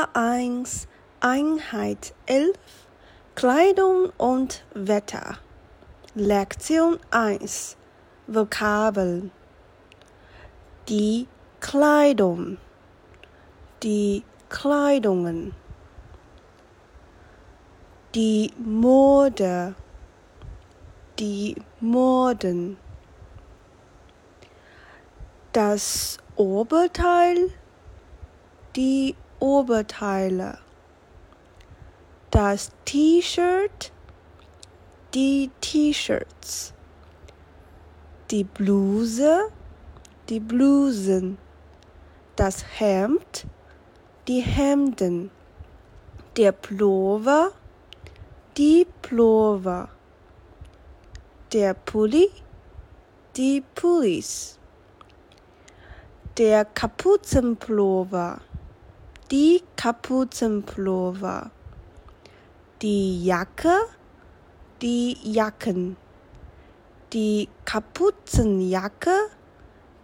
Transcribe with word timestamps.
A1 0.00 0.86
Einheit 1.20 2.14
11 2.24 2.56
Kleidung 3.34 4.10
und 4.16 4.64
Wetter. 4.72 5.36
Lektion 6.14 6.98
1 7.10 7.76
Vokabeln. 8.26 9.30
Die 10.88 11.26
Kleidung. 11.60 12.56
Die 13.82 14.22
Kleidungen. 14.48 15.54
Die 18.14 18.50
Mode. 18.56 19.74
Die 21.18 21.56
Moden. 21.80 22.78
Das 25.52 26.16
Oberteil. 26.36 27.50
Die 28.76 29.14
Oberteile. 29.40 30.58
Das 32.30 32.72
T-Shirt, 32.84 33.90
die 35.14 35.50
T-Shirts. 35.62 36.74
Die 38.30 38.44
Bluse, 38.44 39.50
die 40.28 40.40
Blusen. 40.40 41.38
Das 42.36 42.64
Hemd, 42.78 43.46
die 44.28 44.40
Hemden. 44.40 45.30
Der 46.36 46.52
Pullover, 46.52 47.52
die 48.58 48.86
Pullover. 49.00 49.88
Der 51.52 51.72
Pulli, 51.74 52.30
die 53.36 53.64
Pullis. 53.74 54.58
Der 56.36 56.66
Kapuzenpullover 56.66 58.40
die 59.30 59.62
Kapuzenpullover, 59.76 61.52
die 62.82 63.24
Jacke, 63.24 63.76
die 64.82 65.16
Jacken, 65.22 65.96
die 67.12 67.48
Kapuzenjacke, 67.64 69.28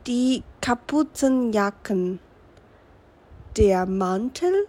die 0.06 0.44
Kapuzenjacken, 0.60 2.20
der 3.56 3.86
Mantel, 3.86 4.68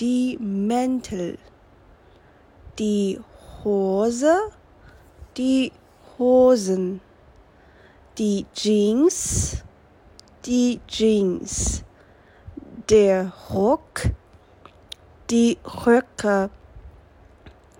die 0.00 0.36
Mäntel, 0.38 1.38
die 2.78 3.18
Hose, 3.64 4.50
die 5.38 5.72
Hosen, 6.18 7.00
die 8.18 8.44
Jeans, 8.54 9.62
die 10.44 10.78
Jeans 10.86 11.85
der 12.88 13.32
Rock, 13.50 14.02
die 15.28 15.58
Röcke, 15.64 16.50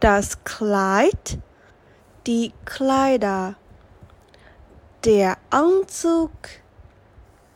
das 0.00 0.42
Kleid, 0.42 1.38
die 2.26 2.52
Kleider, 2.64 3.54
der 5.04 5.38
Anzug, 5.50 6.32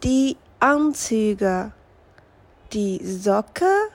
die 0.05 0.37
Anzüge, 0.61 1.73
die 2.73 3.01
Socke, 3.05 3.89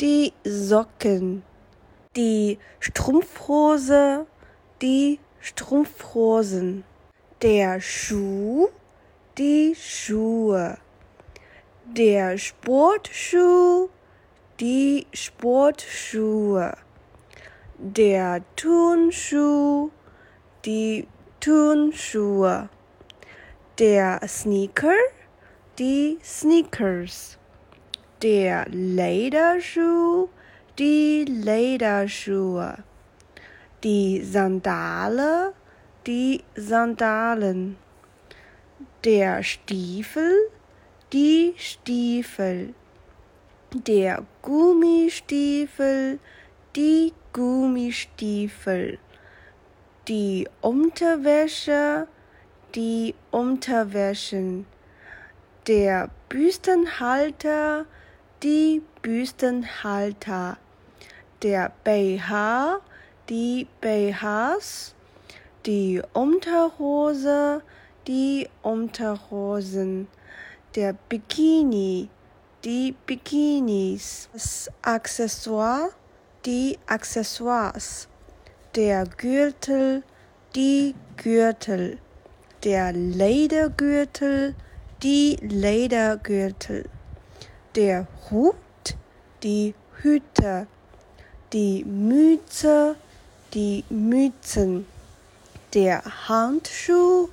die 0.00 0.32
Socken, 0.44 1.42
die 2.16 2.58
Strumpfhose, 2.80 4.26
die 4.80 5.20
Strumpfhosen, 5.40 6.84
der 7.42 7.82
Schuh, 7.82 8.68
die 9.36 9.76
Schuhe 9.78 10.78
der 11.96 12.36
Sportschuh, 12.36 13.88
die 14.60 15.06
Sportschuhe, 15.12 16.76
der 17.78 18.42
Turnschuh, 18.56 19.90
die 20.64 21.06
Turnschuhe, 21.40 22.68
der 23.78 24.20
Sneaker, 24.28 24.92
die 25.78 26.18
Sneakers, 26.22 27.38
der 28.22 28.66
Lederschuh, 28.68 30.28
die 30.78 31.24
Lederschuhe, 31.24 32.84
die 33.82 34.22
Sandale, 34.22 35.54
die 36.06 36.44
Sandalen, 36.54 37.76
der 39.04 39.42
Stiefel, 39.42 40.50
die 41.12 41.54
Stiefel, 41.56 42.74
der 43.72 44.24
Gummistiefel, 44.42 46.18
die 46.76 47.14
Gummistiefel, 47.32 48.98
die 50.06 50.46
Unterwäsche, 50.60 52.08
die 52.74 53.14
Unterwäschen, 53.30 54.66
der 55.66 56.10
Büstenhalter, 56.28 57.86
die 58.42 58.82
Büstenhalter, 59.00 60.58
der 61.42 61.72
BH, 61.84 62.80
die 63.30 63.66
BHs, 63.80 64.94
die 65.64 66.02
Unterhose, 66.12 67.62
die 68.06 68.48
Unterhosen, 68.62 70.08
der 70.74 70.94
Bikini, 71.08 72.08
die 72.64 72.94
Bikinis, 73.06 74.28
das 74.32 74.70
Accessoire, 74.82 75.90
die 76.44 76.78
Accessoires, 76.86 78.08
der 78.74 79.04
Gürtel, 79.06 80.02
die 80.54 80.94
Gürtel, 81.16 81.98
der 82.64 82.92
Ledergürtel, 82.92 84.54
die 85.02 85.38
Ledergürtel, 85.40 86.84
der 87.74 88.06
Hut, 88.30 88.54
die 89.42 89.74
Hüte, 90.02 90.66
die 91.52 91.84
Mütze, 91.84 92.96
die 93.54 93.84
Mützen, 93.88 94.86
der 95.74 96.02
Handschuh, 96.28 97.28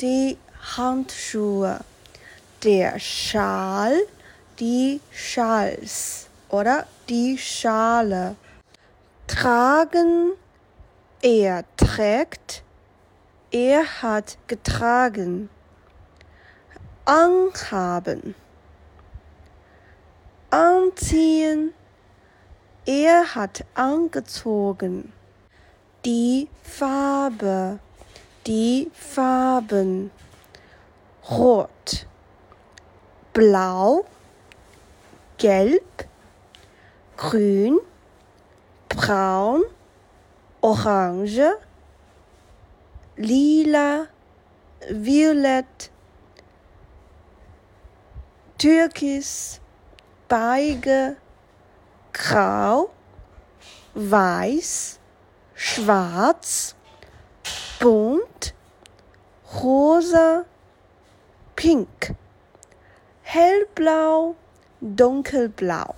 die 0.00 0.36
Handschuhe 0.76 1.80
der 2.62 2.98
Schal, 2.98 3.94
die 4.58 5.00
Schals 5.10 6.28
oder 6.48 6.86
die 7.08 7.38
Schale. 7.38 8.36
Tragen, 9.26 10.32
er 11.22 11.64
trägt, 11.76 12.62
er 13.50 13.84
hat 14.02 14.38
getragen. 14.46 15.48
Anhaben, 17.04 18.34
anziehen, 20.50 21.72
er 22.84 23.34
hat 23.34 23.64
angezogen. 23.74 25.12
Die 26.04 26.48
Farbe, 26.62 27.78
die 28.46 28.90
Farben. 28.92 30.10
Rot 31.28 32.06
blau, 33.36 34.06
gelb, 35.36 36.04
grün, 37.16 37.80
braun, 38.88 39.66
orange, 40.62 41.58
lila, 43.18 44.06
violett, 44.90 45.90
türkis, 48.58 49.60
beige, 50.30 51.16
grau, 52.12 52.90
weiß, 53.94 54.98
schwarz, 55.54 56.74
bunt, 57.80 58.54
rosa, 59.60 60.46
pink 61.54 62.16
hellblau, 63.26 64.36
dunkelblau. 64.80 65.94